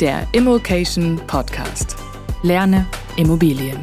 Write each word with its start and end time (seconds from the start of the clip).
Der 0.00 0.26
Immokation 0.32 1.20
Podcast. 1.28 1.96
Lerne 2.42 2.86
Immobilien. 3.16 3.78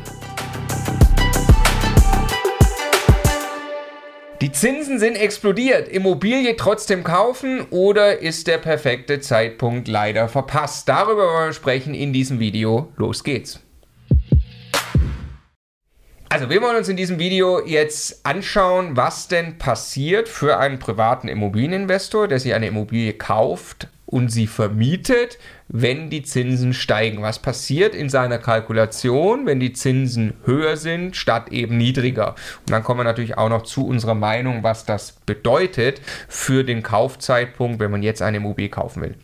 Die 4.41 4.51
Zinsen 4.51 4.99
sind 4.99 5.15
explodiert. 5.15 5.87
Immobilie 5.87 6.57
trotzdem 6.57 7.03
kaufen 7.03 7.61
oder 7.69 8.19
ist 8.19 8.47
der 8.47 8.57
perfekte 8.57 9.21
Zeitpunkt 9.21 9.87
leider 9.87 10.27
verpasst? 10.27 10.89
Darüber 10.89 11.27
wollen 11.27 11.49
wir 11.49 11.53
sprechen 11.53 11.93
in 11.93 12.11
diesem 12.11 12.39
Video. 12.39 12.91
Los 12.97 13.23
geht's. 13.23 13.59
Also 16.27 16.49
wir 16.49 16.61
wollen 16.61 16.77
uns 16.77 16.89
in 16.89 16.97
diesem 16.97 17.19
Video 17.19 17.65
jetzt 17.65 18.25
anschauen, 18.25 18.97
was 18.97 19.27
denn 19.27 19.57
passiert 19.57 20.27
für 20.27 20.57
einen 20.57 20.79
privaten 20.79 21.27
Immobilieninvestor, 21.27 22.27
der 22.27 22.39
sich 22.39 22.53
eine 22.53 22.67
Immobilie 22.67 23.13
kauft 23.13 23.87
und 24.11 24.29
sie 24.29 24.45
vermietet, 24.45 25.39
wenn 25.69 26.09
die 26.09 26.21
Zinsen 26.21 26.73
steigen. 26.73 27.21
Was 27.21 27.39
passiert 27.39 27.95
in 27.95 28.09
seiner 28.09 28.37
Kalkulation, 28.37 29.45
wenn 29.45 29.59
die 29.59 29.71
Zinsen 29.71 30.33
höher 30.45 30.75
sind, 30.75 31.15
statt 31.15 31.49
eben 31.51 31.77
niedriger? 31.77 32.35
Und 32.59 32.69
dann 32.71 32.83
kommen 32.83 32.99
wir 32.99 33.03
natürlich 33.05 33.37
auch 33.37 33.49
noch 33.49 33.63
zu 33.63 33.87
unserer 33.87 34.13
Meinung, 34.13 34.63
was 34.63 34.85
das 34.85 35.13
bedeutet 35.25 36.01
für 36.27 36.63
den 36.63 36.83
Kaufzeitpunkt, 36.83 37.79
wenn 37.79 37.89
man 37.89 38.03
jetzt 38.03 38.21
eine 38.21 38.37
Immobilie 38.37 38.69
kaufen 38.69 39.01
will. 39.01 39.15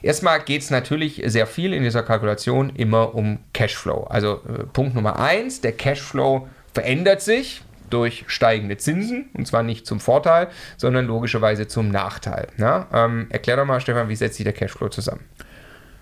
Erstmal 0.00 0.40
geht 0.40 0.62
es 0.62 0.70
natürlich 0.70 1.22
sehr 1.26 1.46
viel 1.46 1.74
in 1.74 1.82
dieser 1.82 2.04
Kalkulation 2.04 2.70
immer 2.70 3.14
um 3.14 3.40
Cashflow. 3.52 4.04
Also 4.04 4.40
äh, 4.48 4.64
Punkt 4.72 4.94
Nummer 4.94 5.18
eins, 5.18 5.60
der 5.60 5.72
Cashflow 5.72 6.48
verändert 6.72 7.20
sich 7.20 7.62
durch 7.90 8.24
steigende 8.28 8.76
Zinsen 8.76 9.28
und 9.34 9.46
zwar 9.46 9.62
nicht 9.62 9.86
zum 9.86 10.00
Vorteil, 10.00 10.48
sondern 10.76 11.06
logischerweise 11.06 11.68
zum 11.68 11.90
Nachteil. 11.90 12.48
Ja? 12.58 12.86
Ähm, 12.92 13.26
erklär 13.30 13.56
doch 13.56 13.64
mal, 13.64 13.80
Stefan, 13.80 14.08
wie 14.08 14.16
setzt 14.16 14.36
sich 14.36 14.44
der 14.44 14.52
Cashflow 14.52 14.88
zusammen? 14.88 15.22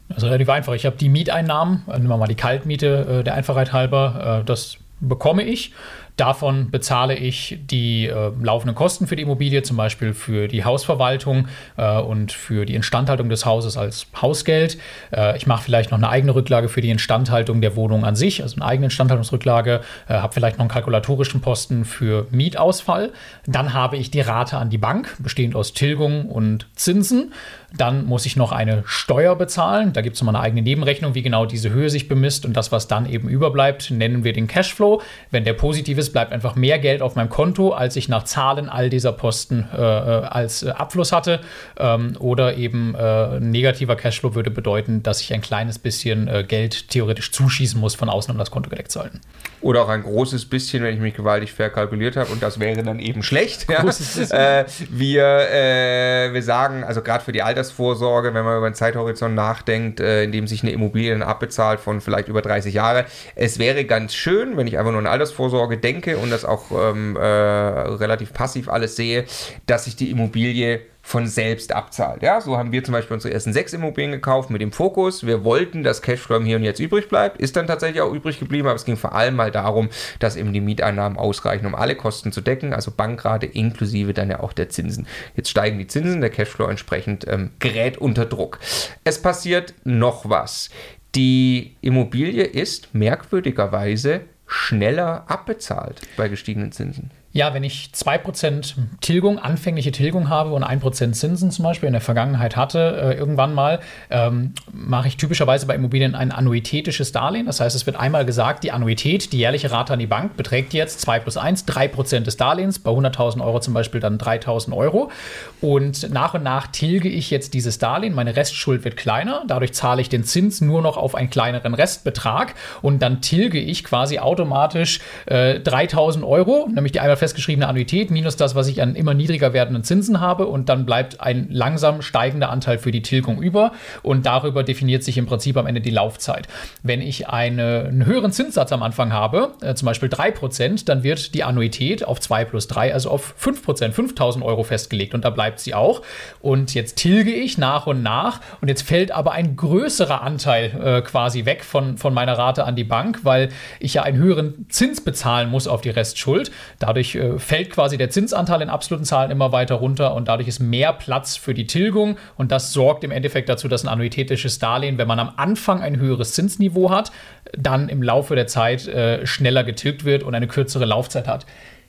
Das 0.08 0.18
ist 0.18 0.24
relativ 0.24 0.48
einfach. 0.48 0.72
Ich 0.72 0.86
habe 0.86 0.96
die 0.96 1.08
Mieteinnahmen, 1.08 1.82
äh, 1.88 1.92
nehmen 1.92 2.08
wir 2.08 2.16
mal 2.16 2.28
die 2.28 2.34
Kaltmiete 2.34 3.20
äh, 3.20 3.24
der 3.24 3.34
Einfachheit 3.34 3.72
halber, 3.72 4.40
äh, 4.40 4.44
das 4.44 4.78
bekomme 5.00 5.42
ich. 5.42 5.72
Davon 6.18 6.72
bezahle 6.72 7.14
ich 7.14 7.60
die 7.70 8.06
äh, 8.06 8.32
laufenden 8.42 8.74
Kosten 8.74 9.06
für 9.06 9.14
die 9.14 9.22
Immobilie, 9.22 9.62
zum 9.62 9.76
Beispiel 9.76 10.12
für 10.14 10.48
die 10.48 10.64
Hausverwaltung 10.64 11.46
äh, 11.76 11.96
und 12.00 12.32
für 12.32 12.66
die 12.66 12.74
Instandhaltung 12.74 13.28
des 13.28 13.46
Hauses 13.46 13.76
als 13.76 14.08
Hausgeld. 14.20 14.78
Äh, 15.12 15.36
ich 15.36 15.46
mache 15.46 15.62
vielleicht 15.62 15.92
noch 15.92 15.98
eine 15.98 16.08
eigene 16.08 16.34
Rücklage 16.34 16.68
für 16.68 16.80
die 16.80 16.90
Instandhaltung 16.90 17.60
der 17.60 17.76
Wohnung 17.76 18.04
an 18.04 18.16
sich, 18.16 18.42
also 18.42 18.56
eine 18.56 18.64
eigene 18.64 18.86
Instandhaltungsrücklage, 18.86 19.80
äh, 20.08 20.14
habe 20.14 20.34
vielleicht 20.34 20.56
noch 20.56 20.64
einen 20.64 20.70
kalkulatorischen 20.70 21.40
Posten 21.40 21.84
für 21.84 22.26
Mietausfall. 22.32 23.12
Dann 23.46 23.72
habe 23.72 23.96
ich 23.96 24.10
die 24.10 24.20
Rate 24.20 24.56
an 24.58 24.70
die 24.70 24.78
Bank, 24.78 25.16
bestehend 25.20 25.54
aus 25.54 25.72
Tilgung 25.72 26.26
und 26.26 26.66
Zinsen. 26.74 27.32
Dann 27.76 28.06
muss 28.06 28.24
ich 28.24 28.34
noch 28.34 28.50
eine 28.50 28.82
Steuer 28.86 29.36
bezahlen. 29.36 29.92
Da 29.92 30.00
gibt 30.00 30.16
es 30.16 30.22
nochmal 30.22 30.36
eine 30.36 30.44
eigene 30.44 30.62
Nebenrechnung, 30.62 31.14
wie 31.14 31.20
genau 31.20 31.44
diese 31.44 31.68
Höhe 31.68 31.90
sich 31.90 32.08
bemisst. 32.08 32.46
Und 32.46 32.56
das, 32.56 32.72
was 32.72 32.88
dann 32.88 33.04
eben 33.04 33.28
überbleibt, 33.28 33.90
nennen 33.90 34.24
wir 34.24 34.32
den 34.32 34.46
Cashflow. 34.46 35.02
Wenn 35.30 35.44
der 35.44 35.52
positiv 35.52 35.98
ist, 35.98 36.12
bleibt 36.12 36.32
einfach 36.32 36.54
mehr 36.54 36.78
Geld 36.78 37.02
auf 37.02 37.14
meinem 37.14 37.28
Konto, 37.28 37.72
als 37.72 37.96
ich 37.96 38.08
nach 38.08 38.24
Zahlen 38.24 38.70
all 38.70 38.88
dieser 38.88 39.12
Posten 39.12 39.68
äh, 39.70 39.76
äh 39.76 40.24
als 40.28 40.62
äh, 40.62 40.70
Abfluss 40.70 41.12
hatte. 41.12 41.40
Ähm, 41.78 42.16
oder 42.18 42.56
eben 42.56 42.94
äh, 42.94 43.38
negativer 43.38 43.96
Cashflow 43.96 44.34
würde 44.34 44.50
bedeuten, 44.50 45.02
dass 45.02 45.20
ich 45.20 45.34
ein 45.34 45.42
kleines 45.42 45.78
bisschen 45.78 46.26
äh, 46.26 46.44
Geld 46.44 46.88
theoretisch 46.88 47.32
zuschießen 47.32 47.78
muss 47.78 47.94
von 47.94 48.08
außen, 48.08 48.32
um 48.32 48.38
das 48.38 48.50
Konto 48.50 48.70
gedeckt 48.70 48.92
zu 48.92 49.00
halten. 49.00 49.20
Oder 49.60 49.82
auch 49.82 49.88
ein 49.90 50.04
großes 50.04 50.46
bisschen, 50.46 50.82
wenn 50.82 50.94
ich 50.94 51.00
mich 51.00 51.14
gewaltig 51.14 51.52
verkalkuliert 51.52 52.16
habe. 52.16 52.32
Und 52.32 52.42
das 52.42 52.60
wäre 52.60 52.82
dann 52.82 52.98
eben 52.98 53.22
schlecht. 53.22 53.66
Ja? 53.70 53.84
Äh, 54.28 54.64
wir, 54.90 56.32
wir 56.32 56.42
sagen, 56.42 56.84
also 56.84 57.02
gerade 57.02 57.24
für 57.24 57.32
die 57.32 57.42
Alter 57.42 57.57
Altersvorsorge, 57.58 58.34
wenn 58.34 58.44
man 58.44 58.56
über 58.56 58.66
einen 58.66 58.74
Zeithorizont 58.76 59.34
nachdenkt, 59.34 59.98
äh, 59.98 60.22
in 60.22 60.30
dem 60.30 60.46
sich 60.46 60.62
eine 60.62 60.70
Immobilie 60.70 61.26
abbezahlt 61.26 61.80
von 61.80 62.00
vielleicht 62.00 62.28
über 62.28 62.40
30 62.40 62.72
Jahre. 62.72 63.04
Es 63.34 63.58
wäre 63.58 63.84
ganz 63.84 64.14
schön, 64.14 64.56
wenn 64.56 64.68
ich 64.68 64.78
einfach 64.78 64.92
nur 64.92 65.00
an 65.00 65.06
Altersvorsorge 65.06 65.76
denke 65.76 66.18
und 66.18 66.30
das 66.30 66.44
auch 66.44 66.70
ähm, 66.70 67.16
äh, 67.16 67.20
relativ 67.20 68.32
passiv 68.32 68.68
alles 68.68 68.94
sehe, 68.94 69.24
dass 69.66 69.86
sich 69.86 69.96
die 69.96 70.10
Immobilie 70.10 70.82
von 71.02 71.26
selbst 71.26 71.72
abzahlt. 71.72 72.22
Ja, 72.22 72.40
so 72.40 72.58
haben 72.58 72.70
wir 72.70 72.84
zum 72.84 72.92
Beispiel 72.92 73.14
unsere 73.14 73.32
ersten 73.32 73.52
sechs 73.52 73.72
Immobilien 73.72 74.12
gekauft 74.12 74.50
mit 74.50 74.60
dem 74.60 74.72
Fokus. 74.72 75.26
Wir 75.26 75.42
wollten, 75.42 75.82
dass 75.82 76.02
Cashflow 76.02 76.42
hier 76.42 76.56
und 76.56 76.64
jetzt 76.64 76.80
übrig 76.80 77.08
bleibt. 77.08 77.40
Ist 77.40 77.56
dann 77.56 77.66
tatsächlich 77.66 78.02
auch 78.02 78.12
übrig 78.12 78.38
geblieben, 78.38 78.68
aber 78.68 78.76
es 78.76 78.84
ging 78.84 78.96
vor 78.96 79.14
allem 79.14 79.36
mal 79.36 79.50
darum, 79.50 79.88
dass 80.18 80.36
eben 80.36 80.52
die 80.52 80.60
Mieteinnahmen 80.60 81.16
ausreichen, 81.16 81.66
um 81.66 81.74
alle 81.74 81.96
Kosten 81.96 82.30
zu 82.30 82.40
decken, 82.40 82.74
also 82.74 82.90
Bankrate 82.90 83.46
inklusive 83.46 84.12
dann 84.12 84.30
ja 84.30 84.40
auch 84.40 84.52
der 84.52 84.68
Zinsen. 84.68 85.06
Jetzt 85.34 85.48
steigen 85.48 85.78
die 85.78 85.86
Zinsen, 85.86 86.20
der 86.20 86.30
Cashflow 86.30 86.68
entsprechend 86.68 87.26
ähm, 87.26 87.52
gerät 87.58 87.96
unter 87.96 88.26
Druck. 88.26 88.58
Es 89.04 89.22
passiert 89.22 89.74
noch 89.84 90.28
was. 90.28 90.68
Die 91.14 91.76
Immobilie 91.80 92.44
ist 92.44 92.94
merkwürdigerweise 92.94 94.20
schneller 94.46 95.24
abbezahlt 95.26 96.02
bei 96.16 96.28
gestiegenen 96.28 96.72
Zinsen. 96.72 97.10
Ja, 97.38 97.54
wenn 97.54 97.62
ich 97.62 97.90
2% 97.94 98.74
Tilgung, 99.00 99.38
anfängliche 99.38 99.92
Tilgung 99.92 100.28
habe 100.28 100.50
und 100.50 100.64
1% 100.64 101.12
Zinsen 101.12 101.52
zum 101.52 101.62
Beispiel 101.62 101.86
in 101.86 101.92
der 101.92 102.00
Vergangenheit 102.00 102.56
hatte, 102.56 103.00
äh, 103.00 103.14
irgendwann 103.16 103.54
mal, 103.54 103.78
ähm, 104.10 104.54
mache 104.72 105.06
ich 105.06 105.16
typischerweise 105.16 105.64
bei 105.66 105.76
Immobilien 105.76 106.16
ein 106.16 106.32
annuitätisches 106.32 107.12
Darlehen. 107.12 107.46
Das 107.46 107.60
heißt, 107.60 107.76
es 107.76 107.86
wird 107.86 107.94
einmal 107.94 108.26
gesagt, 108.26 108.64
die 108.64 108.72
Annuität, 108.72 109.32
die 109.32 109.38
jährliche 109.38 109.70
Rate 109.70 109.92
an 109.92 110.00
die 110.00 110.08
Bank 110.08 110.36
beträgt 110.36 110.74
jetzt 110.74 111.00
2 111.02 111.20
plus 111.20 111.36
1, 111.36 111.64
3% 111.68 112.24
des 112.24 112.36
Darlehens, 112.36 112.80
bei 112.80 112.90
100.000 112.90 113.40
Euro 113.40 113.60
zum 113.60 113.72
Beispiel 113.72 114.00
dann 114.00 114.18
3.000 114.18 114.76
Euro. 114.76 115.12
Und 115.60 116.10
nach 116.10 116.34
und 116.34 116.42
nach 116.42 116.66
tilge 116.66 117.08
ich 117.08 117.30
jetzt 117.30 117.54
dieses 117.54 117.78
Darlehen, 117.78 118.16
meine 118.16 118.34
Restschuld 118.34 118.82
wird 118.82 118.96
kleiner, 118.96 119.44
dadurch 119.46 119.74
zahle 119.74 120.00
ich 120.00 120.08
den 120.08 120.24
Zins 120.24 120.60
nur 120.60 120.82
noch 120.82 120.96
auf 120.96 121.14
einen 121.14 121.30
kleineren 121.30 121.74
Restbetrag 121.74 122.56
und 122.82 123.00
dann 123.00 123.20
tilge 123.20 123.60
ich 123.60 123.84
quasi 123.84 124.18
automatisch 124.18 124.98
äh, 125.26 125.60
3.000 125.60 126.26
Euro, 126.26 126.68
nämlich 126.74 126.90
die 126.90 126.98
einmal 126.98 127.16
festgeschriebene 127.28 127.68
Annuität 127.68 128.10
minus 128.10 128.36
das, 128.36 128.54
was 128.54 128.68
ich 128.68 128.80
an 128.80 128.94
immer 128.94 129.12
niedriger 129.12 129.52
werdenden 129.52 129.84
Zinsen 129.84 130.18
habe 130.18 130.46
und 130.46 130.70
dann 130.70 130.86
bleibt 130.86 131.20
ein 131.20 131.48
langsam 131.50 132.00
steigender 132.00 132.48
Anteil 132.48 132.78
für 132.78 132.90
die 132.90 133.02
Tilgung 133.02 133.42
über 133.42 133.72
und 134.02 134.24
darüber 134.24 134.62
definiert 134.62 135.04
sich 135.04 135.18
im 135.18 135.26
Prinzip 135.26 135.58
am 135.58 135.66
Ende 135.66 135.82
die 135.82 135.90
Laufzeit. 135.90 136.48
Wenn 136.82 137.02
ich 137.02 137.28
eine, 137.28 137.84
einen 137.88 138.06
höheren 138.06 138.32
Zinssatz 138.32 138.72
am 138.72 138.82
Anfang 138.82 139.12
habe, 139.12 139.52
äh, 139.60 139.74
zum 139.74 139.84
Beispiel 139.84 140.08
3%, 140.08 140.86
dann 140.86 141.02
wird 141.02 141.34
die 141.34 141.44
Annuität 141.44 142.02
auf 142.02 142.18
2 142.18 142.46
plus 142.46 142.66
3, 142.68 142.94
also 142.94 143.10
auf 143.10 143.34
5%, 143.38 143.92
5.000 143.92 144.42
Euro 144.42 144.62
festgelegt 144.62 145.12
und 145.12 145.24
da 145.24 145.30
bleibt 145.30 145.60
sie 145.60 145.74
auch. 145.74 146.00
Und 146.40 146.72
jetzt 146.72 146.96
tilge 146.96 147.32
ich 147.32 147.58
nach 147.58 147.86
und 147.86 148.02
nach 148.02 148.40
und 148.62 148.68
jetzt 148.68 148.82
fällt 148.82 149.10
aber 149.10 149.32
ein 149.32 149.56
größerer 149.56 150.22
Anteil 150.22 150.80
äh, 150.82 151.02
quasi 151.02 151.44
weg 151.44 151.62
von, 151.62 151.98
von 151.98 152.14
meiner 152.14 152.38
Rate 152.38 152.64
an 152.64 152.74
die 152.74 152.84
Bank, 152.84 153.20
weil 153.24 153.50
ich 153.80 153.94
ja 153.94 154.02
einen 154.02 154.16
höheren 154.16 154.64
Zins 154.70 155.02
bezahlen 155.02 155.50
muss 155.50 155.68
auf 155.68 155.82
die 155.82 155.90
Restschuld. 155.90 156.50
Dadurch 156.78 157.07
äh, 157.16 157.38
fällt 157.38 157.70
quasi 157.70 157.96
der 157.96 158.10
Zinsanteil 158.10 158.62
in 158.62 158.68
absoluten 158.68 159.04
Zahlen 159.04 159.30
immer 159.30 159.52
weiter 159.52 159.76
runter 159.76 160.14
und 160.14 160.28
dadurch 160.28 160.48
ist 160.48 160.60
mehr 160.60 160.92
Platz 160.92 161.36
für 161.36 161.54
die 161.54 161.66
Tilgung 161.66 162.16
und 162.36 162.52
das 162.52 162.72
sorgt 162.72 163.04
im 163.04 163.10
Endeffekt 163.10 163.48
dazu, 163.48 163.68
dass 163.68 163.84
ein 163.84 163.88
annuitätisches 163.88 164.58
Darlehen, 164.58 164.98
wenn 164.98 165.08
man 165.08 165.18
am 165.18 165.32
Anfang 165.36 165.80
ein 165.80 165.98
höheres 165.98 166.32
Zinsniveau 166.32 166.90
hat, 166.90 167.12
dann 167.56 167.88
im 167.88 168.02
Laufe 168.02 168.34
der 168.34 168.46
Zeit 168.46 168.86
äh, 168.88 169.26
schneller 169.26 169.64
getilgt 169.64 170.04
wird 170.04 170.22
und 170.22 170.34
eine 170.34 170.48
kürzere 170.48 170.84
Laufzeit 170.84 171.28
hat. 171.28 171.46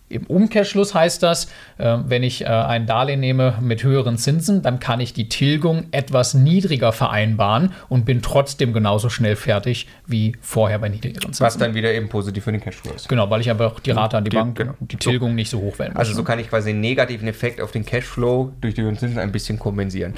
Im 0.09 0.25
Umkehrschluss 0.25 0.93
heißt 0.95 1.21
das, 1.21 1.45
äh, 1.77 1.97
wenn 2.05 2.23
ich 2.23 2.41
äh, 2.41 2.45
ein 2.47 2.87
Darlehen 2.87 3.19
nehme 3.19 3.53
mit 3.61 3.83
höheren 3.83 4.17
Zinsen, 4.17 4.63
dann 4.63 4.79
kann 4.79 4.99
ich 4.99 5.13
die 5.13 5.29
Tilgung 5.29 5.85
etwas 5.91 6.33
niedriger 6.33 6.91
vereinbaren 6.91 7.73
und 7.89 8.05
bin 8.05 8.21
trotzdem 8.23 8.73
genauso 8.73 9.09
schnell 9.09 9.35
fertig 9.35 9.87
wie 10.07 10.35
vorher 10.41 10.79
bei 10.79 10.89
niedrigeren 10.89 11.21
Zinsen. 11.33 11.45
Was 11.45 11.57
dann 11.57 11.75
wieder 11.75 11.93
eben 11.93 12.09
positiv 12.09 12.43
für 12.43 12.51
den 12.51 12.59
Cashflow 12.61 12.91
ist. 12.95 13.07
Genau, 13.07 13.29
weil 13.29 13.41
ich 13.41 13.49
einfach 13.51 13.79
die 13.79 13.91
Rate 13.91 14.17
an 14.17 14.23
die, 14.23 14.31
Die- 14.31 14.37
Bank, 14.37 14.57
genau. 14.57 14.73
die 14.79 14.97
Tilgung 14.97 15.35
nicht 15.35 15.51
so 15.51 15.59
hoch 15.61 15.77
werden 15.77 15.93
muss. 15.93 15.99
Also 15.99 16.13
so 16.13 16.23
kann 16.23 16.39
ich 16.39 16.49
quasi 16.49 16.71
einen 16.71 16.81
negativen 16.81 17.27
Effekt 17.27 17.61
auf 17.61 17.71
den 17.71 17.85
Cashflow 17.85 18.51
durch 18.61 18.73
die 18.73 18.81
höheren 18.81 18.97
Zinsen 18.97 19.19
ein 19.19 19.31
bisschen 19.31 19.59
kompensieren. 19.59 20.15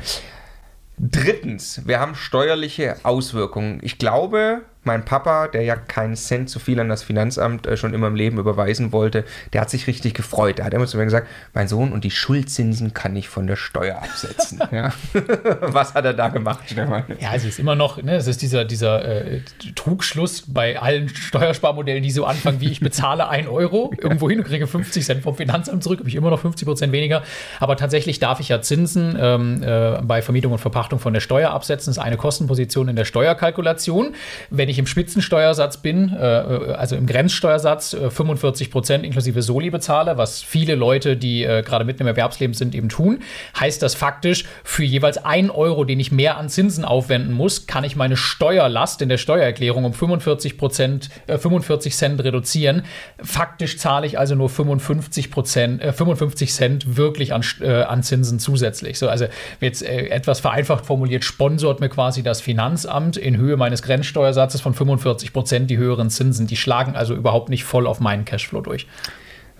Drittens, 0.97 1.81
wir 1.87 1.99
haben 1.99 2.15
steuerliche 2.15 2.95
Auswirkungen. 3.03 3.79
Ich 3.81 3.97
glaube, 3.97 4.61
mein 4.83 5.05
Papa, 5.05 5.47
der 5.47 5.61
ja 5.63 5.75
keinen 5.75 6.15
Cent 6.15 6.49
zu 6.49 6.59
viel 6.59 6.79
an 6.79 6.89
das 6.89 7.03
Finanzamt 7.03 7.67
äh, 7.67 7.77
schon 7.77 7.93
immer 7.93 8.07
im 8.07 8.15
Leben 8.15 8.39
überweisen 8.39 8.91
wollte, 8.91 9.25
der 9.53 9.61
hat 9.61 9.69
sich 9.69 9.87
richtig 9.87 10.13
gefreut. 10.13 10.57
Der 10.57 10.65
hat 10.65 10.73
immer 10.73 10.87
zu 10.87 10.97
mir 10.97 11.05
gesagt, 11.05 11.27
mein 11.53 11.67
Sohn, 11.67 11.91
und 11.91 12.03
die 12.03 12.11
Schuldzinsen 12.11 12.93
kann 12.93 13.15
ich 13.15 13.29
von 13.29 13.45
der 13.45 13.55
Steuer 13.55 13.97
absetzen. 13.97 14.59
ja. 14.71 14.91
Was 15.61 15.93
hat 15.93 16.05
er 16.05 16.13
da 16.13 16.29
gemacht, 16.29 16.63
Stefan? 16.65 17.03
Ja, 17.19 17.33
es 17.35 17.45
ist 17.45 17.59
immer 17.59 17.75
noch, 17.75 18.01
ne, 18.01 18.15
es 18.15 18.27
ist 18.27 18.41
dieser, 18.41 18.65
dieser 18.65 19.05
äh, 19.05 19.41
Trugschluss 19.75 20.45
bei 20.47 20.79
allen 20.79 21.09
Steuersparmodellen, 21.09 22.01
die 22.01 22.11
so 22.11 22.25
anfangen, 22.25 22.59
wie 22.59 22.71
ich 22.71 22.79
bezahle 22.79 23.27
1 23.29 23.47
Euro 23.47 23.93
irgendwo 23.97 24.29
hin 24.29 24.39
und 24.39 24.45
kriege 24.45 24.65
50 24.65 25.05
Cent 25.05 25.23
vom 25.23 25.35
Finanzamt 25.35 25.83
zurück, 25.83 25.99
habe 25.99 26.09
ich 26.09 26.15
immer 26.15 26.31
noch 26.31 26.39
50 26.39 26.65
Prozent 26.65 26.91
weniger. 26.91 27.21
Aber 27.59 27.77
tatsächlich 27.77 28.19
darf 28.19 28.39
ich 28.39 28.49
ja 28.49 28.61
Zinsen 28.61 29.15
ähm, 29.19 29.61
äh, 29.61 30.01
bei 30.01 30.23
Vermietung 30.23 30.53
und 30.53 30.59
Verpachtung 30.59 30.97
von 30.97 31.13
der 31.13 31.21
Steuer 31.21 31.51
absetzen. 31.51 31.91
Das 31.91 31.97
ist 31.97 32.03
eine 32.03 32.17
Kostenposition 32.17 32.87
in 32.87 32.95
der 32.95 33.05
Steuerkalkulation. 33.05 34.15
Wenn 34.49 34.70
ich 34.71 34.79
im 34.79 34.87
Spitzensteuersatz 34.87 35.77
bin, 35.77 36.15
äh, 36.17 36.23
also 36.23 36.95
im 36.95 37.05
Grenzsteuersatz, 37.05 37.93
äh, 37.93 38.09
45 38.09 38.71
Prozent 38.71 39.05
inklusive 39.05 39.41
Soli 39.41 39.69
bezahle, 39.69 40.17
was 40.17 40.41
viele 40.41 40.75
Leute, 40.75 41.17
die 41.17 41.43
äh, 41.43 41.61
gerade 41.61 41.85
mitten 41.85 42.01
im 42.01 42.07
Erwerbsleben 42.07 42.53
sind, 42.53 42.73
eben 42.73 42.89
tun, 42.89 43.19
heißt 43.59 43.81
das 43.81 43.95
faktisch, 43.95 44.45
für 44.63 44.83
jeweils 44.83 45.17
1 45.17 45.51
Euro, 45.51 45.83
den 45.83 45.99
ich 45.99 46.11
mehr 46.11 46.37
an 46.37 46.49
Zinsen 46.49 46.85
aufwenden 46.85 47.33
muss, 47.33 47.67
kann 47.67 47.83
ich 47.83 47.95
meine 47.95 48.17
Steuerlast 48.17 49.01
in 49.01 49.09
der 49.09 49.17
Steuererklärung 49.17 49.85
um 49.85 49.93
45 49.93 50.57
Prozent, 50.57 51.09
äh, 51.27 51.37
45 51.37 51.95
Cent 51.95 52.23
reduzieren. 52.23 52.83
Faktisch 53.21 53.77
zahle 53.77 54.07
ich 54.07 54.17
also 54.17 54.35
nur 54.35 54.49
55 54.49 55.31
Prozent, 55.31 55.81
äh, 55.81 55.93
55 55.93 56.53
Cent 56.53 56.97
wirklich 56.97 57.33
an, 57.33 57.43
äh, 57.61 57.83
an 57.83 58.03
Zinsen 58.03 58.39
zusätzlich. 58.39 58.97
So, 58.97 59.09
also 59.09 59.25
jetzt 59.59 59.83
äh, 59.83 60.07
etwas 60.07 60.39
vereinfacht 60.39 60.85
formuliert, 60.85 61.23
sponsort 61.23 61.79
mir 61.79 61.89
quasi 61.89 62.23
das 62.23 62.41
Finanzamt 62.41 63.17
in 63.17 63.37
Höhe 63.37 63.57
meines 63.57 63.81
Grenzsteuersatzes 63.81 64.60
von 64.61 64.73
45 64.73 65.33
Prozent 65.33 65.69
die 65.69 65.77
höheren 65.77 66.09
Zinsen. 66.09 66.47
Die 66.47 66.57
schlagen 66.57 66.95
also 66.95 67.13
überhaupt 67.15 67.49
nicht 67.49 67.63
voll 67.63 67.87
auf 67.87 67.99
meinen 67.99 68.25
Cashflow 68.25 68.61
durch. 68.61 68.87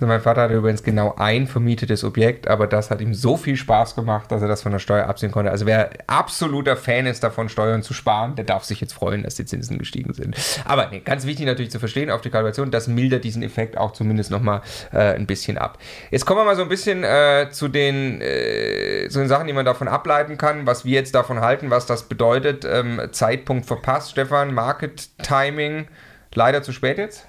Also 0.02 0.08
mein 0.08 0.22
Vater 0.22 0.42
hatte 0.42 0.56
übrigens 0.56 0.82
genau 0.82 1.14
ein 1.16 1.46
vermietetes 1.46 2.04
Objekt, 2.04 2.48
aber 2.48 2.66
das 2.66 2.90
hat 2.90 3.02
ihm 3.02 3.14
so 3.14 3.38
viel 3.38 3.56
Spaß 3.56 3.94
gemacht, 3.94 4.32
dass 4.32 4.42
er 4.42 4.48
das 4.48 4.64
von 4.64 4.72
der 4.72 4.80
Steuer 4.80 5.06
absehen 5.06 5.32
konnte. 5.32 5.52
Also 5.52 5.68
wer 5.68 5.92
absoluter 6.08 6.76
Fan 6.76 7.06
ist 7.06 7.24
davon, 7.24 7.50
Steuern 7.50 7.84
zu 7.84 7.94
sparen, 7.94 8.34
der 8.34 8.46
darf 8.46 8.64
sich 8.64 8.82
jetzt 8.82 8.94
freuen, 8.94 9.22
dass 9.22 9.36
die 9.36 9.46
Zinsen 9.46 9.78
gestiegen 9.78 10.12
sind. 10.14 10.36
Aber 10.66 10.88
nee, 10.88 11.02
ganz 11.02 11.28
wichtig 11.28 11.46
natürlich 11.46 11.70
zu 11.70 11.78
verstehen 11.78 12.10
auf 12.10 12.22
die 12.22 12.32
Kalkulation, 12.32 12.72
das 12.72 12.88
mildert 12.88 13.24
diesen 13.24 13.44
Effekt 13.44 13.78
auch 13.78 13.94
zumindest 13.94 14.32
nochmal 14.32 14.62
äh, 14.92 15.14
ein 15.14 15.28
bisschen 15.28 15.60
ab. 15.60 15.78
Jetzt 16.10 16.26
kommen 16.26 16.40
wir 16.40 16.46
mal 16.46 16.56
so 16.56 16.64
ein 16.64 16.70
bisschen 16.70 17.04
äh, 17.04 17.50
zu, 17.52 17.68
den, 17.68 18.22
äh, 18.22 19.08
zu 19.08 19.20
den 19.20 19.28
Sachen, 19.28 19.46
die 19.46 19.54
man 19.54 19.66
davon 19.66 19.88
ableiten 19.88 20.36
kann, 20.40 20.66
was 20.66 20.84
wir 20.84 20.94
jetzt 20.94 21.14
davon 21.14 21.42
halten, 21.42 21.70
was 21.70 21.86
das 21.86 22.10
bedeutet. 22.10 22.66
Ähm, 22.66 23.00
Zeitpunkt 23.12 23.68
verpasst, 23.68 24.10
Stefan, 24.10 24.52
Market 24.52 25.16
Timing, 25.22 25.86
leider 26.34 26.64
zu 26.64 26.72
spät 26.72 26.98
jetzt? 26.98 27.28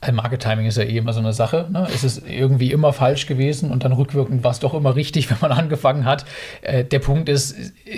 Also 0.00 0.14
Market 0.14 0.42
Timing 0.42 0.66
ist 0.66 0.76
ja 0.76 0.84
eh 0.84 0.96
immer 0.98 1.12
so 1.12 1.20
eine 1.20 1.32
Sache. 1.32 1.68
Ne? 1.70 1.86
Es 1.92 2.04
ist 2.04 2.22
irgendwie 2.28 2.70
immer 2.70 2.92
falsch 2.92 3.26
gewesen 3.26 3.70
und 3.70 3.84
dann 3.84 3.92
rückwirkend 3.92 4.44
war 4.44 4.50
es 4.50 4.60
doch 4.60 4.74
immer 4.74 4.94
richtig, 4.94 5.30
wenn 5.30 5.38
man 5.40 5.52
angefangen 5.52 6.04
hat. 6.04 6.24
Äh, 6.62 6.84
der 6.84 6.98
Punkt 6.98 7.28
ist, 7.28 7.56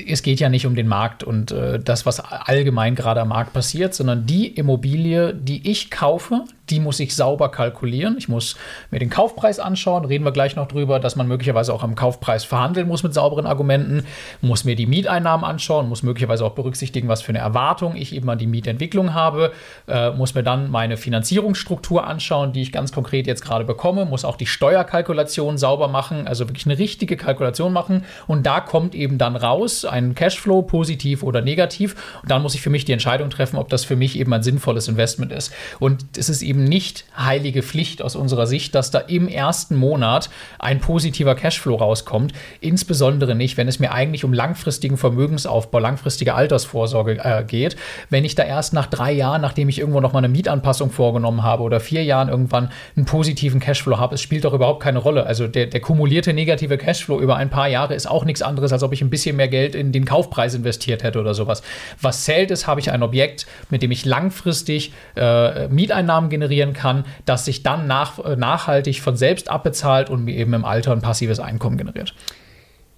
es 0.09 0.23
geht 0.23 0.41
ja 0.41 0.49
nicht 0.49 0.67
um 0.67 0.75
den 0.75 0.89
Markt 0.89 1.25
und 1.25 1.51
äh, 1.51 1.79
das, 1.79 2.07
was 2.07 2.21
allgemein 2.21 2.95
gerade 2.95 3.21
am 3.21 3.29
Markt 3.29 3.53
passiert, 3.53 3.95
sondern 3.95 4.27
die 4.27 4.47
Immobilie, 4.47 5.35
die 5.35 5.69
ich 5.71 5.91
kaufe, 5.91 6.45
die 6.71 6.81
muss 6.81 7.01
ich 7.01 7.15
sauber 7.15 7.51
kalkulieren. 7.51 8.17
Ich 8.19 8.29
muss 8.29 8.57
mir 8.91 8.99
den 8.99 9.11
Kaufpreis 9.11 9.59
anschauen, 9.59 10.05
reden 10.05 10.25
wir 10.25 10.33
gleich 10.33 10.57
noch 10.57 10.69
drüber, 10.69 11.01
dass 11.01 11.17
man 11.17 11.29
möglicherweise 11.29 11.73
auch 11.73 11.83
am 11.83 11.95
Kaufpreis 11.95 12.45
verhandeln 12.45 12.89
muss 12.89 13.03
mit 13.03 13.15
sauberen 13.15 13.47
Argumenten, 13.47 14.05
muss 14.41 14.65
mir 14.65 14.77
die 14.77 14.87
Mieteinnahmen 14.87 15.45
anschauen, 15.45 15.89
muss 15.89 16.03
möglicherweise 16.03 16.45
auch 16.45 16.53
berücksichtigen, 16.53 17.09
was 17.09 17.23
für 17.23 17.31
eine 17.31 17.39
Erwartung 17.39 17.97
ich 17.97 18.15
eben 18.15 18.29
an 18.31 18.39
die 18.39 18.47
Mietentwicklung 18.47 19.15
habe, 19.15 19.53
äh, 19.87 20.11
muss 20.11 20.35
mir 20.35 20.43
dann 20.43 20.71
meine 20.71 20.97
Finanzierungsstruktur 20.97 22.07
anschauen, 22.07 22.53
die 22.53 22.63
ich 22.63 22.73
ganz 22.73 22.93
konkret 22.93 23.27
jetzt 23.27 23.43
gerade 23.43 23.65
bekomme, 23.65 24.05
muss 24.05 24.25
auch 24.25 24.37
die 24.37 24.47
Steuerkalkulation 24.47 25.59
sauber 25.59 25.89
machen, 25.89 26.27
also 26.27 26.49
wirklich 26.49 26.67
eine 26.67 26.79
richtige 26.79 27.17
Kalkulation 27.17 27.73
machen. 27.73 28.05
Und 28.27 28.47
da 28.47 28.61
kommt 28.61 28.95
eben 28.95 29.19
dann 29.19 29.37
raus 29.37 29.85
ein 29.85 30.15
Cashflow, 30.15 30.63
positiv 30.63 31.23
oder 31.23 31.41
negativ. 31.41 31.95
Und 32.23 32.31
dann 32.31 32.43
muss 32.43 32.55
ich 32.55 32.61
für 32.61 32.71
mich 32.71 32.85
die 32.85 32.93
Entscheidung 32.93 33.31
treffen, 33.31 33.57
ob 33.57 33.69
das 33.69 33.85
für 33.85 33.97
mich 33.97 34.19
eben 34.19 34.33
ein 34.33 34.43
sinnvolles 34.43 34.89
Investment 34.89 35.33
ist. 35.33 35.53
Und 35.79 36.05
es 36.17 36.29
ist 36.29 36.43
eben 36.43 36.58
nicht 36.65 37.05
heilige 37.17 37.63
Pflicht 37.63 38.03
aus 38.03 38.17
unserer 38.17 38.47
Sicht, 38.47 38.75
dass 38.75 38.91
da 38.91 38.99
im 38.99 39.29
ersten 39.29 39.77
Monat 39.77 40.31
ein 40.59 40.81
positiver 40.81 41.35
Cashflow 41.35 41.77
rauskommt. 41.77 42.33
Insbesondere 42.61 43.35
nicht, 43.35 43.57
wenn 43.57 43.69
es 43.69 43.79
mir 43.79 43.93
eigentlich 43.93 44.25
um 44.25 44.33
langfristigen 44.33 44.97
Vermögensaufbau, 44.97 45.79
langfristige 45.79 46.35
Altersvorsorge 46.35 47.19
äh, 47.23 47.45
geht. 47.45 47.77
Wenn 48.11 48.25
ich 48.25 48.35
da 48.35 48.45
erst 48.45 48.73
nach 48.73 48.87
drei 48.87 49.13
Jahren, 49.13 49.41
nachdem 49.41 49.69
ich 49.69 49.79
irgendwo 49.79 50.01
noch 50.01 50.13
mal 50.13 50.19
eine 50.19 50.29
Mietanpassung 50.29 50.91
vorgenommen 50.91 51.43
habe 51.43 51.63
oder 51.63 51.81
vier 51.81 52.05
Jahren 52.05 52.29
irgendwann 52.29 52.71
einen 52.97 53.07
positiven 53.07 53.61
Cashflow 53.61 53.99
habe, 53.99 54.15
es 54.15 54.23
spielt 54.23 54.45
doch 54.45 54.55
überhaupt 54.55 54.83
keine 54.83 54.99
Rolle. 54.99 55.27
Also 55.27 55.47
der, 55.49 55.67
der 55.67 55.81
kumulierte 55.81 56.33
negative 56.33 56.79
Cashflow 56.79 57.21
über 57.21 57.37
ein 57.37 57.51
paar 57.51 57.69
Jahre 57.69 57.95
ist 57.95 58.09
auch 58.09 58.25
nichts 58.25 58.43
anderes, 58.43 58.73
als 58.73 58.83
ob 58.83 58.93
ich 58.93 59.03
ein 59.03 59.11
bisschen 59.11 59.37
mehr 59.37 59.49
Geld 59.49 59.75
in 59.75 59.93
den 59.93 60.05
Kaufpreis 60.05 60.55
investiert 60.55 61.03
hätte 61.03 61.21
oder 61.21 61.35
sowas. 61.35 61.63
Was 62.01 62.25
zählt 62.25 62.51
ist, 62.51 62.67
habe 62.67 62.81
ich 62.81 62.91
ein 62.91 63.03
Objekt, 63.03 63.47
mit 63.71 63.83
dem 63.83 63.91
ich 63.91 64.05
langfristig 64.05 64.93
äh, 65.17 65.69
Mieteinnahmen 65.69 66.31
generieren 66.49 66.73
kann, 66.73 67.05
das 67.25 67.45
sich 67.45 67.63
dann 67.63 67.87
nach, 67.87 68.19
äh, 68.19 68.37
nachhaltig 68.37 69.01
von 69.01 69.17
selbst 69.17 69.51
abbezahlt 69.51 70.11
und 70.11 70.25
mir 70.25 70.35
eben 70.35 70.55
im 70.55 70.65
Alter 70.65 70.93
ein 70.93 71.03
passives 71.03 71.41
Einkommen 71.41 71.77
generiert. 71.77 72.15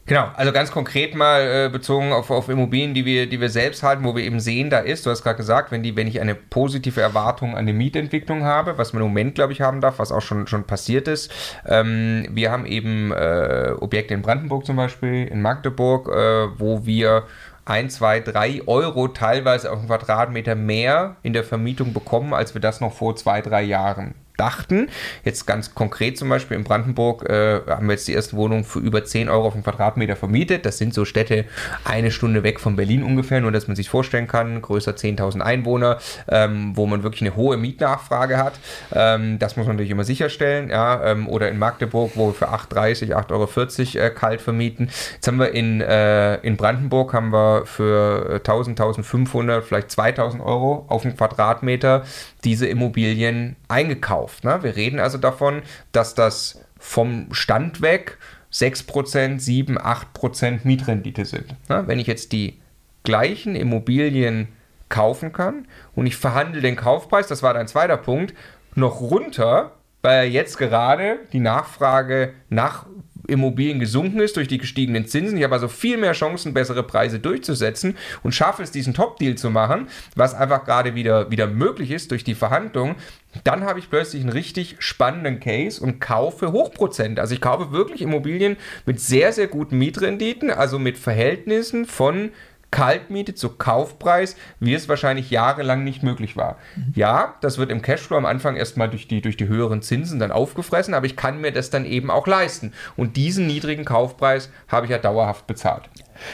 Genau, 0.07 0.29
also 0.35 0.51
ganz 0.51 0.73
konkret 0.73 1.15
mal 1.15 1.67
äh, 1.67 1.69
bezogen 1.71 2.13
auf, 2.13 2.31
auf 2.31 2.49
Immobilien, 2.49 2.95
die 2.95 3.05
wir, 3.05 3.29
die 3.29 3.41
wir 3.41 3.49
selbst 3.49 3.85
halten, 3.85 4.03
wo 4.03 4.17
wir 4.17 4.25
eben 4.25 4.41
sehen, 4.41 4.69
da 4.69 4.81
ist, 4.81 5.07
du 5.07 5.11
hast 5.11 5.23
gerade 5.23 5.37
gesagt, 5.37 5.71
wenn, 5.71 5.85
die, 5.85 5.95
wenn 5.95 6.09
ich 6.09 6.21
eine 6.21 6.35
positive 6.35 7.01
Erwartung 7.01 7.57
an 7.57 7.65
die 7.65 7.73
Mietentwicklung 7.73 8.43
habe, 8.43 8.77
was 8.77 8.93
man 8.93 9.03
im 9.03 9.09
Moment, 9.09 9.37
glaube 9.37 9.53
ich, 9.53 9.61
haben 9.61 9.81
darf, 9.81 10.01
was 10.01 10.11
auch 10.11 10.23
schon, 10.23 10.49
schon 10.49 10.65
passiert 10.65 11.07
ist. 11.07 11.31
Ähm, 11.65 12.27
wir 12.31 12.51
haben 12.51 12.67
eben 12.67 13.13
äh, 13.13 13.73
Objekte 13.79 14.15
in 14.15 14.23
Brandenburg 14.23 14.67
zum 14.67 14.75
Beispiel, 14.75 15.29
in 15.29 15.43
Magdeburg, 15.43 16.09
äh, 16.09 16.59
wo 16.59 16.85
wir 16.85 17.25
1, 17.65 17.95
2, 17.95 18.21
3 18.21 18.63
Euro 18.67 19.09
teilweise 19.09 19.71
auf 19.71 19.81
den 19.81 19.87
Quadratmeter 19.87 20.55
mehr 20.55 21.17
in 21.23 21.33
der 21.33 21.45
Vermietung 21.45 21.93
bekommen, 21.93 22.35
als 22.35 22.55
wir 22.55 22.61
das 22.61 22.81
noch 22.81 22.93
vor 22.93 23.17
zwei, 23.17 23.41
drei 23.41 23.63
Jahren 23.63 24.15
dachten. 24.41 24.89
Jetzt 25.25 25.47
ganz 25.47 25.75
konkret 25.75 26.17
zum 26.17 26.31
Beispiel 26.31 26.57
in 26.57 26.65
Brandenburg 26.65 27.29
äh, 27.29 27.61
haben 27.69 27.87
wir 27.87 27.93
jetzt 27.93 28.09
die 28.09 28.15
erste 28.15 28.37
Wohnung 28.37 28.65
für 28.65 28.79
über 28.79 29.05
10 29.05 29.29
Euro 29.29 29.49
auf 29.49 29.53
den 29.53 29.63
Quadratmeter 29.63 30.17
vermietet. 30.17 30.65
Das 30.65 30.79
sind 30.79 30.95
so 30.95 31.05
Städte 31.05 31.45
eine 31.85 32.11
Stunde 32.11 32.43
weg 32.43 32.59
von 32.59 32.75
Berlin 32.75 33.03
ungefähr, 33.03 33.41
nur 33.41 33.53
dass 33.53 33.67
man 33.69 33.77
sich 33.77 33.91
vorstellen 33.91 34.27
kann, 34.27 34.63
größer 34.63 34.93
10.000 34.93 35.41
Einwohner, 35.41 35.99
ähm, 36.29 36.73
wo 36.75 36.87
man 36.87 37.03
wirklich 37.03 37.23
eine 37.23 37.37
hohe 37.37 37.59
Mietnachfrage 37.59 38.39
hat. 38.39 38.55
Ähm, 38.93 39.39
das 39.39 39.57
muss 39.57 39.67
man 39.67 39.77
natürlich 39.77 39.91
immer 39.91 40.05
sicherstellen. 40.05 40.71
Ja? 40.71 41.05
Ähm, 41.05 41.29
oder 41.29 41.51
in 41.51 41.59
Magdeburg, 41.59 42.13
wo 42.15 42.29
wir 42.29 42.35
für 42.35 42.49
8,30, 42.49 43.15
8,40 43.15 43.97
Euro 43.97 44.07
äh, 44.07 44.11
kalt 44.11 44.41
vermieten. 44.41 44.91
Jetzt 45.15 45.29
haben 45.29 45.39
wir 45.39 45.53
in, 45.53 45.83
äh, 45.83 46.37
in 46.37 46.57
Brandenburg 46.57 47.13
haben 47.13 47.31
wir 47.31 47.67
für 47.67 48.37
1000, 48.37 48.81
1500, 48.81 49.65
vielleicht 49.65 49.91
2000 49.91 50.43
Euro 50.43 50.87
auf 50.89 51.03
den 51.03 51.17
Quadratmeter 51.17 52.05
diese 52.45 52.67
Immobilien 52.67 53.57
eingekauft. 53.69 54.45
Ne? 54.45 54.63
Wir 54.63 54.77
reden 54.77 55.01
also 55.01 55.19
davon, 55.19 55.63
dass 55.93 56.15
das 56.15 56.65
vom 56.79 57.29
Stand 57.33 57.83
weg 57.83 58.19
6%, 58.53 59.39
7, 59.39 59.79
8% 59.79 60.61
Mietrendite 60.65 61.25
sind. 61.25 61.55
Ne? 61.69 61.85
Wenn 61.87 61.99
ich 61.99 62.07
jetzt 62.07 62.33
die 62.33 62.59
gleichen 63.05 63.55
Immobilien 63.55 64.49
kaufen 64.89 65.33
kann 65.33 65.67
und 65.95 66.07
ich 66.07 66.17
verhandle 66.17 66.61
den 66.61 66.77
Kaufpreis, 66.77 67.29
das 67.29 67.43
war 67.43 67.55
dein 67.55 67.69
zweiter 67.69 67.97
Punkt, 67.97 68.35
noch 68.75 69.01
runter, 69.01 69.73
weil 70.03 70.29
jetzt 70.29 70.59
gerade 70.59 71.19
die 71.33 71.41
Nachfrage 71.41 72.35
nach 72.49 72.87
Immobilien 73.31 73.81
gesunken 73.81 74.21
ist 74.21 74.37
durch 74.37 74.49
die 74.49 74.59
gestiegenen 74.59 75.07
Zinsen. 75.07 75.39
Ich 75.39 75.45
habe 75.45 75.55
also 75.55 75.69
viel 75.69 75.97
mehr 75.97 76.13
Chancen, 76.13 76.55
bessere 76.55 76.83
Preise 76.83 77.19
durchzusetzen 77.19 77.97
und 78.23 78.35
schaffe 78.35 78.63
es, 78.63 78.71
diesen 78.71 78.95
Top-Deal 78.95 79.37
zu 79.37 79.51
machen, 79.51 79.89
was 80.15 80.35
einfach 80.35 80.65
gerade 80.65 80.95
wieder, 80.95 81.31
wieder 81.31 81.47
möglich 81.47 81.91
ist 81.91 82.11
durch 82.11 82.25
die 82.25 82.35
Verhandlungen. 82.35 82.97
Dann 83.45 83.65
habe 83.65 83.79
ich 83.79 83.89
plötzlich 83.89 84.23
einen 84.23 84.33
richtig 84.33 84.77
spannenden 84.81 85.39
Case 85.39 85.81
und 85.83 86.01
kaufe 86.01 86.53
Hochprozent. 86.53 87.21
Also 87.21 87.35
ich 87.35 87.41
kaufe 87.41 87.71
wirklich 87.71 88.03
Immobilien 88.03 88.57
mit 88.87 89.01
sehr, 89.01 89.33
sehr 89.33 89.47
guten 89.47 89.79
Mietrenditen, 89.79 90.51
also 90.51 90.79
mit 90.79 90.99
Verhältnissen 90.99 91.87
von 91.87 92.31
Kaltmiete 92.71 93.35
zu 93.35 93.51
Kaufpreis, 93.51 94.37
wie 94.61 94.75
es 94.75 94.89
wahrscheinlich 94.89 95.31
jahrelang 95.31 95.85
nicht 95.85 96.03
möglich 96.03 96.37
war. 96.37 96.57
Ja, 96.95 97.35
das 97.41 97.59
wird 97.59 97.71
im 97.71 97.83
Cashflow 97.83 98.17
am 98.17 98.27
Anfang 98.27 98.57
erstmal 98.57 98.89
durch 98.89 99.09
die, 99.09 99.21
durch 99.21 99.37
die 99.37 99.49
höheren 99.49 99.83
Zinsen 99.83 100.21
dann 100.21 100.31
aufgefressen, 100.31 100.95
aber 100.95 101.07
ich 101.07 101.17
kann 101.17 101.41
mir 101.41 101.53
das 101.53 101.71
dann 101.71 101.85
eben 101.85 102.11
auch 102.11 102.27
leisten. 102.27 102.73
Und 102.97 103.17
diesen 103.17 103.47
niedrigen 103.47 103.85
Kaufpreis 103.85 104.51
habe 104.69 104.87
ich 104.87 104.91
ja 104.93 104.99
dauerhaft 104.99 105.47
bezahlt. 105.47 105.89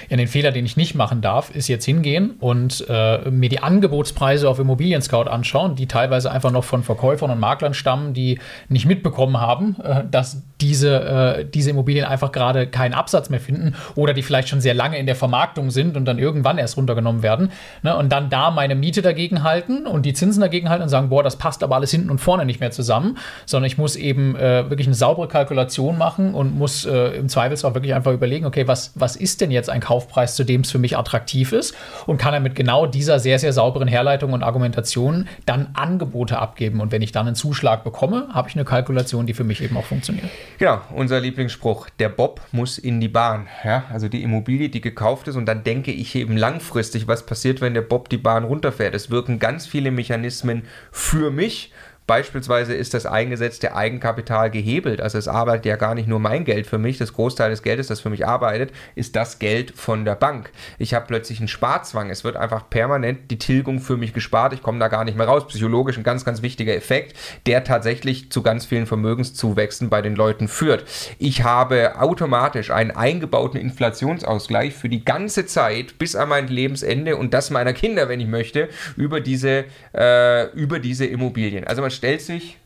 Ja, 0.09 0.17
den 0.17 0.29
Fehler, 0.29 0.53
den 0.53 0.67
ich 0.67 0.77
nicht 0.77 0.95
machen 0.95 1.21
darf, 1.21 1.55
ist 1.55 1.69
jetzt 1.69 1.85
hingehen 1.85 2.33
und 2.41 2.85
äh, 2.89 3.31
mir 3.31 3.49
die 3.49 3.61
Angebotspreise 3.61 4.49
auf 4.49 4.59
Immobilien 4.59 5.03
Scout 5.03 5.29
anschauen, 5.29 5.77
die 5.77 5.87
teilweise 5.87 6.31
einfach 6.31 6.51
noch 6.51 6.65
von 6.65 6.83
Verkäufern 6.83 7.31
und 7.31 7.41
Maklern 7.41 7.75
stammen, 7.75 8.15
die 8.15 8.41
nicht 8.69 8.87
mitbekommen 8.87 9.39
haben, 9.41 9.77
äh, 9.83 10.05
dass 10.11 10.43
diese, 10.61 11.01
äh, 11.39 11.45
diese 11.45 11.71
Immobilien 11.71 12.07
einfach 12.07 12.33
gerade 12.33 12.67
keinen 12.67 12.95
Absatz 12.95 13.29
mehr 13.29 13.41
finden 13.41 13.75
oder 13.95 14.15
die 14.15 14.23
vielleicht 14.23 14.49
schon 14.49 14.61
sehr 14.61 14.75
lange 14.75 14.99
in 14.99 15.07
der 15.07 15.17
Vermarktung 15.17 15.71
sind 15.71 15.97
und 15.97 16.05
dann 16.07 16.19
irgendwann 16.19 16.59
erst 16.59 16.77
runtergenommen 16.77 17.23
werden. 17.23 17.53
Ne? 17.83 17.97
Und 17.97 18.11
dann 18.11 18.31
da 18.31 18.51
meine 18.51 18.75
Miete 18.75 19.03
dagegen 19.03 19.43
halten 19.43 19.87
und 19.87 20.07
die 20.07 20.15
Zinsen 20.15 20.41
dagegen 20.41 20.69
halten 20.69 20.83
und 20.83 20.89
sagen, 20.89 21.11
boah, 21.11 21.23
das 21.23 21.37
passt 21.37 21.63
aber 21.63 21.77
alles 21.77 21.91
hinten 21.91 22.11
und 22.11 22.21
vorne 22.21 22.47
nicht 22.47 22.61
mehr 22.61 22.71
zusammen, 22.71 23.19
sondern 23.45 23.67
ich 23.67 23.77
muss 23.77 23.97
eben 23.97 24.35
äh, 24.37 24.71
wirklich 24.71 24.87
eine 24.87 24.95
saubere 24.95 25.29
Kalkulation 25.29 25.99
machen 25.99 26.35
und 26.35 26.57
muss 26.57 26.87
äh, 26.87 27.17
im 27.17 27.29
Zweifelsfall 27.29 27.75
wirklich 27.75 27.95
einfach 27.95 28.13
überlegen, 28.13 28.47
okay, 28.47 28.67
was, 28.67 28.93
was 28.95 29.17
ist 29.17 29.41
denn 29.41 29.51
jetzt 29.51 29.69
ein 29.69 29.81
Kaufpreis, 29.81 30.37
zu 30.37 30.45
dem 30.45 30.63
es 30.63 30.71
für 30.71 30.79
mich 30.79 30.97
attraktiv 30.97 31.53
ist 31.53 31.75
und 32.07 32.17
kann 32.19 32.33
dann 32.33 32.43
mit 32.43 32.55
genau 32.55 32.87
dieser 32.87 33.19
sehr, 33.19 33.39
sehr 33.39 33.53
sauberen 33.53 33.89
Herleitung 33.89 34.33
und 34.33 34.43
Argumentation 34.43 35.29
dann 35.45 35.69
Angebote 35.75 36.39
abgeben. 36.39 36.81
Und 36.81 36.93
wenn 36.93 37.03
ich 37.03 37.13
dann 37.13 37.27
einen 37.27 37.37
Zuschlag 37.37 37.85
bekomme, 37.85 38.29
habe 38.33 38.49
ich 38.49 38.55
eine 38.55 38.65
Kalkulation, 38.65 39.27
die 39.27 39.35
für 39.35 39.45
mich 39.45 39.63
eben 39.63 39.77
auch 39.77 39.85
funktioniert. 39.85 40.31
Genau, 40.59 40.81
unser 40.95 41.21
Lieblingsspruch, 41.21 41.91
der 41.99 42.09
Bob 42.09 42.41
muss 42.53 42.79
in 42.79 43.01
die 43.01 43.09
Bahn. 43.09 43.47
Ja, 43.65 43.85
also 43.91 44.09
die 44.09 44.23
Immobilie, 44.23 44.69
die 44.69 44.81
gekauft 44.81 45.29
ist 45.29 45.37
und 45.37 45.47
dann 45.47 45.65
denke 45.65 45.91
ich 45.91 46.15
eben 46.15 46.37
langfristig, 46.37 47.07
was 47.07 47.27
passiert, 47.27 47.61
wenn 47.61 47.75
der 47.75 47.83
Bob 47.83 48.09
die 48.09 48.17
Bahn 48.17 48.45
runterfährt. 48.45 48.95
Es 48.95 49.11
wirken 49.11 49.39
ganz 49.39 49.67
viele 49.67 49.91
Mechanismen 49.91 50.63
für 50.91 51.31
mich 51.31 51.73
Beispielsweise 52.07 52.75
ist 52.75 52.95
das 52.95 53.05
eingesetzte 53.05 53.75
Eigenkapital 53.75 54.51
gehebelt. 54.51 55.01
Also 55.01 55.19
es 55.19 55.27
arbeitet 55.27 55.67
ja 55.67 55.77
gar 55.77 55.95
nicht 55.95 56.07
nur 56.07 56.21
mein 56.21 56.45
Geld 56.45 56.67
für 56.67 56.79
mich. 56.79 56.99
Das 56.99 57.13
Großteil 57.13 57.51
des 57.51 57.63
Geldes, 57.63 57.89
das 57.89 58.01
für 58.01 58.11
mich 58.11 58.27
arbeitet, 58.27 58.73
ist 58.95 59.17
das 59.17 59.39
Geld 59.41 59.73
von 59.73 60.05
der 60.05 60.15
Bank. 60.15 60.51
Ich 60.79 60.95
habe 60.95 61.07
plötzlich 61.07 61.41
einen 61.41 61.49
Sparzwang. 61.49 62.11
Es 62.11 62.23
wird 62.23 62.37
einfach 62.37 62.71
permanent 62.71 63.31
die 63.31 63.39
Tilgung 63.39 63.81
für 63.81 63.97
mich 63.97 64.13
gespart. 64.13 64.53
Ich 64.53 64.63
komme 64.63 64.79
da 64.79 64.89
gar 64.89 65.05
nicht 65.05 65.17
mehr 65.17 65.27
raus. 65.27 65.49
Psychologisch 65.49 65.97
ein 65.97 66.05
ganz, 66.05 66.25
ganz 66.25 66.43
wichtiger 66.43 66.77
Effekt, 66.77 67.17
der 67.47 67.65
tatsächlich 67.65 68.31
zu 68.31 68.43
ganz 68.43 68.67
vielen 68.67 68.87
Vermögenszuwächsen 68.87 69.89
bei 69.89 70.01
den 70.01 70.15
Leuten 70.15 70.47
führt. 70.47 70.85
Ich 71.19 71.43
habe 71.43 72.01
automatisch 72.01 72.71
einen 72.71 72.93
eingebauten 72.93 73.59
Inflationsausgleich 73.59 74.75
für 74.75 74.89
die 74.89 75.05
ganze 75.05 75.47
Zeit 75.47 75.99
bis 75.99 76.15
an 76.15 76.29
mein 76.29 76.47
Lebensende 76.47 77.17
und 77.17 77.35
das 77.35 77.51
meiner 77.51 77.73
Kinder, 77.73 78.09
wenn 78.09 78.21
ich 78.21 78.29
möchte, 78.29 78.69
über 78.97 79.21
diese, 79.21 79.65
äh, 79.93 80.51
über 80.53 80.79
diese 80.79 81.07
Immobilien. 81.07 81.65
Also 81.65 81.83
man 81.83 81.91
stellt 81.97 82.23
sich. 82.23 82.59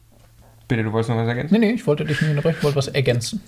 Bitte, 0.69 0.85
du 0.85 0.93
wolltest 0.93 1.11
noch 1.11 1.17
was 1.17 1.27
ergänzen? 1.27 1.55
Nee, 1.59 1.67
nee, 1.67 1.73
ich 1.73 1.87
wollte 1.87 2.05
dich 2.05 2.21
nicht 2.21 2.31
unterbrechen, 2.31 2.59
ich 2.59 2.65
wollte 2.65 2.77
was 2.77 2.89
ergänzen. 2.89 3.43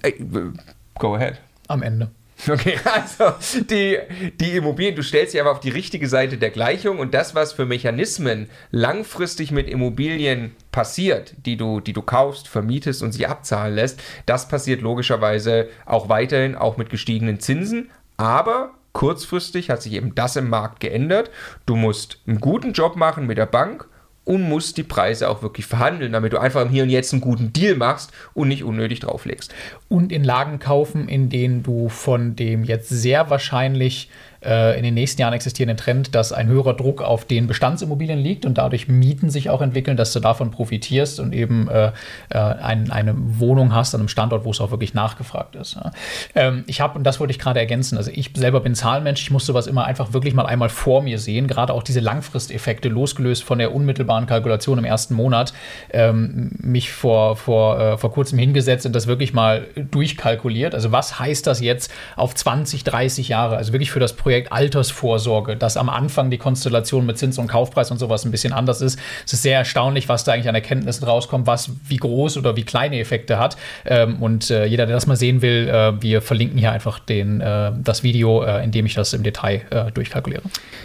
Go 0.99 1.15
ahead. 1.15 1.41
Am 1.69 1.83
Ende. 1.83 2.11
Okay, 2.51 2.77
also 2.85 3.35
die, 3.71 3.99
die 4.41 4.57
Immobilien, 4.57 4.97
du 4.97 5.03
stellst 5.03 5.33
sie 5.33 5.41
aber 5.41 5.53
auf 5.53 5.61
die 5.61 5.71
richtige 5.71 6.09
Seite 6.09 6.39
der 6.39 6.51
Gleichung 6.51 6.99
und 6.99 7.15
das, 7.15 7.35
was 7.35 7.53
für 7.53 7.67
Mechanismen 7.67 8.49
langfristig 8.71 9.53
mit 9.53 9.69
Immobilien 9.69 10.57
passiert, 10.73 11.35
die 11.47 11.57
du, 11.57 11.81
die 11.81 11.93
du 11.93 12.03
kaufst, 12.03 12.49
vermietest 12.49 13.03
und 13.03 13.13
sie 13.13 13.27
abzahlen 13.27 13.75
lässt, 13.75 14.03
das 14.27 14.49
passiert 14.49 14.81
logischerweise 14.81 15.69
auch 15.87 16.09
weiterhin, 16.09 16.57
auch 16.57 16.77
mit 16.77 16.91
gestiegenen 16.91 17.39
Zinsen, 17.39 17.91
aber 18.17 18.73
kurzfristig 18.93 19.71
hat 19.71 19.83
sich 19.83 19.93
eben 19.93 20.15
das 20.15 20.37
im 20.37 20.51
Markt 20.51 20.81
geändert. 20.81 21.31
Du 21.67 21.77
musst 21.77 22.19
einen 22.27 22.41
guten 22.41 22.73
Job 22.73 22.97
machen 22.97 23.27
mit 23.27 23.39
der 23.39 23.47
Bank 23.47 23.87
und 24.25 24.49
musst 24.49 24.77
die 24.77 24.83
Preise 24.83 25.29
auch 25.29 25.43
wirklich 25.43 25.67
verhandeln, 25.67 26.13
damit 26.13 26.33
du 26.33 26.39
einfach 26.39 26.63
im 26.63 26.69
Hier 26.69 26.85
und 26.85 26.91
Jetzt 26.91 27.13
einen 27.13 27.21
guten 27.21 27.53
Deal 27.53 27.75
machst 27.75 28.13
und 28.35 28.49
nicht 28.49 28.63
unnötig 28.63 29.01
drauflegst. 29.01 29.55
Und 29.89 30.13
in 30.13 30.25
Lagen 30.25 30.59
kaufen, 30.59 31.09
in 31.09 31.29
denen 31.29 31.63
du 31.63 31.89
von 31.89 32.37
dem 32.37 32.65
jetzt 32.65 32.89
sehr 32.89 33.31
wahrscheinlich 33.31 34.11
äh, 34.45 34.77
in 34.77 34.83
den 34.83 34.95
nächsten 34.95 35.21
Jahren 35.21 35.33
existierenden 35.33 35.77
Trend, 35.77 36.15
dass 36.15 36.33
ein 36.33 36.49
höherer 36.49 36.75
Druck 36.75 37.03
auf 37.03 37.25
den 37.25 37.47
Bestandsimmobilien 37.47 38.19
liegt 38.19 38.45
und 38.45 38.59
dadurch 38.59 38.89
Mieten 38.89 39.31
sich 39.31 39.51
auch 39.51 39.63
entwickeln, 39.63 39.97
dass 39.97 40.13
du 40.13 40.21
davon 40.21 40.51
profitierst 40.51 41.21
und 41.21 41.33
eben 41.33 41.69
äh, 41.69 41.93
äh, 42.31 42.39
ein, 42.39 42.91
eine 42.91 43.15
Wohnung 43.17 43.75
hast 43.75 43.95
an 43.95 44.01
einem 44.01 44.09
Standort, 44.09 44.45
wo 44.45 44.51
es 44.51 44.61
auch 44.61 44.71
wirklich 44.71 44.95
nachgefragt 44.95 45.57
ist. 45.57 45.77
Ja. 45.77 45.91
Ähm, 46.35 46.65
ich 46.67 46.81
habe, 46.81 46.99
und 46.99 47.05
das 47.05 47.21
wollte 47.21 47.31
ich 47.31 47.39
gerade 47.39 47.61
ergänzen, 47.61 47.97
also 47.97 48.11
ich 48.13 48.31
selber 48.35 48.61
bin 48.61 48.75
Zahlenmensch, 48.75 49.23
ich 49.23 49.31
muss 49.31 49.47
sowas 49.47 49.67
immer 49.67 49.85
einfach 49.85 50.13
wirklich 50.13 50.35
mal 50.35 50.47
einmal 50.47 50.69
vor 50.69 51.03
mir 51.03 51.19
sehen, 51.19 51.47
gerade 51.47 51.73
auch 51.73 51.83
diese 51.83 52.01
Langfristeffekte, 52.01 52.89
losgelöst 52.89 53.45
von 53.45 53.59
der 53.59 53.75
unmittelbaren 53.75 54.27
Kalkulation 54.27 54.79
im 54.79 54.85
ersten 54.85 55.15
Monat, 55.15 55.53
ähm, 55.91 56.51
mich 56.59 56.93
vor, 56.93 57.37
vor, 57.37 57.81
äh, 57.81 57.99
vor 57.99 58.13
kurzem 58.13 58.39
hingesetzt 58.39 58.87
und 58.87 58.95
das 58.95 59.07
wirklich 59.07 59.33
mal 59.33 59.67
durchkalkuliert. 59.77 60.75
Also 60.75 60.93
was 60.93 61.19
heißt 61.19 61.47
das 61.47 61.61
jetzt 61.61 61.93
auf 62.17 62.35
20, 62.35 62.85
30 62.85 63.29
Jahre, 63.29 63.57
also 63.57 63.73
wirklich 63.73 63.91
für 63.91 64.01
das 64.01 64.15
Projekt 64.15 64.32
Projekt 64.33 64.51
Altersvorsorge, 64.51 65.57
dass 65.57 65.77
am 65.77 65.91
Anfang 65.91 66.31
die 66.31 66.39
Konstellation 66.39 67.05
mit 67.05 67.19
Zins 67.19 67.37
und 67.37 67.49
Kaufpreis 67.49 67.91
und 67.91 67.99
sowas 67.99 68.25
ein 68.25 68.31
bisschen 68.31 68.55
anders 68.55 68.81
ist. 68.81 68.99
Es 69.27 69.35
ist 69.35 69.43
sehr 69.43 69.59
erstaunlich, 69.59 70.09
was 70.09 70.25
da 70.25 70.33
eigentlich 70.33 70.49
an 70.49 70.55
Erkenntnissen 70.55 71.05
rauskommt, 71.05 71.47
was 71.47 71.71
wie 71.87 71.99
groß 71.99 72.39
oder 72.39 72.57
wie 72.57 72.63
kleine 72.63 72.99
Effekte 72.99 73.39
hat. 73.39 73.59
Ähm, 73.85 74.23
und 74.23 74.51
äh, 74.51 74.65
jeder, 74.65 74.87
der 74.87 74.97
das 74.97 75.07
mal 75.07 75.17
sehen 75.17 75.43
will, 75.43 75.69
äh, 75.69 76.01
wir 76.01 76.23
verlinken 76.23 76.57
hier 76.57 76.73
einfach 76.73 76.99
den, 76.99 77.43
äh, 77.43 77.73
das 77.85 78.03
Video, 78.03 78.43
äh, 78.43 78.65
in 78.65 78.71
dem 78.71 78.87
ich 78.87 78.95
das 78.95 79.13
im 79.13 79.23
Detail 79.23 79.61
äh, 79.69 79.93
durchkalkuliere. 79.93 80.45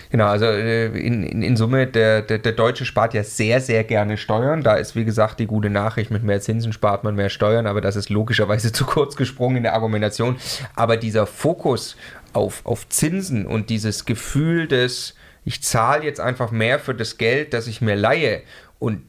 Genau, 0.10 0.25
also 0.25 0.46
äh, 0.46 0.88
in, 0.88 1.24
in, 1.24 1.42
in, 1.42 1.56
Summe, 1.56 1.88
der, 1.88 2.24
der, 2.24 2.39
der 2.39 2.51
Deutsche 2.51 2.84
spart 2.84 3.13
ja 3.13 3.24
sehr, 3.24 3.62
sehr 3.62 3.86
gerne 3.86 4.18
Steuern. 4.18 4.62
Da 4.62 4.75
ist, 4.75 4.94
wie 4.98 5.06
gesagt, 5.06 5.39
die 5.39 5.48
gute 5.48 5.70
Nachricht, 5.70 6.12
mit 6.12 6.24
mehr 6.24 6.42
Zinsen 6.42 6.74
spart 6.74 7.06
man 7.06 7.16
mehr 7.16 7.30
Steuern, 7.30 7.66
aber 7.66 7.80
das 7.80 7.96
ist 7.96 8.10
logischerweise 8.10 8.72
zu 8.74 8.84
kurz 8.84 9.16
gesprungen 9.16 9.56
in 9.56 9.63
der 9.63 9.74
Argumentation. 9.74 10.36
Aber 10.75 10.98
dieser 10.98 11.25
Fokus 11.25 11.96
auf, 12.38 12.65
auf 12.65 12.88
Zinsen 12.88 13.46
und 13.46 13.70
dieses 13.70 14.06
Gefühl 14.06 14.67
des, 14.67 15.15
ich 15.44 15.63
zahle 15.63 16.03
jetzt 16.03 16.20
einfach 16.20 16.51
mehr 16.51 16.79
für 16.79 16.96
das 16.96 17.17
Geld, 17.17 17.53
das 17.53 17.67
ich 17.67 17.82
mir 17.82 17.96
leihe 17.96 18.44
und 18.79 19.01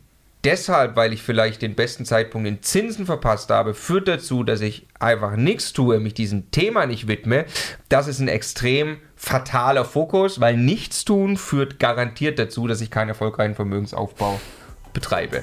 deshalb, 0.45 0.97
weil 0.97 1.13
ich 1.13 1.23
vielleicht 1.23 1.63
den 1.63 1.75
besten 1.75 2.05
Zeitpunkt 2.05 2.49
in 2.49 2.63
Zinsen 2.63 3.07
verpasst 3.07 3.51
habe, 3.51 3.75
führt 3.75 4.09
dazu, 4.09 4.45
dass 4.45 4.61
ich 4.61 4.87
einfach 4.99 5.37
nichts 5.37 5.73
tue, 5.73 6.01
mich 6.01 6.15
diesem 6.15 6.51
Thema 6.51 6.87
nicht 6.87 7.09
widme. 7.09 7.45
Das 7.89 8.09
ist 8.09 8.21
ein 8.21 8.29
extrem 8.29 8.99
fataler 9.17 9.85
Fokus, 9.85 10.41
weil 10.41 10.57
nichts 10.57 11.05
tun 11.05 11.37
führt 11.37 11.79
garantiert 11.79 12.39
dazu, 12.39 12.67
dass 12.67 12.81
ich 12.81 12.91
keinen 12.91 13.09
erfolgreichen 13.09 13.55
Vermögensaufbau 13.55 14.41
betreibe. 14.93 15.43